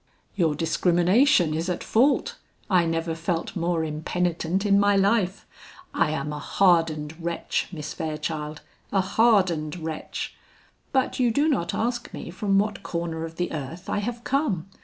[0.35, 2.39] "Your discrimination is at fault,
[2.71, 5.45] I never felt more impenitent in my life.
[5.93, 8.61] I am a hardened wretch, Miss Fairchild,
[8.91, 10.33] a hardened wretch!
[10.91, 14.65] But you do not ask me from what corner of the earth I have come.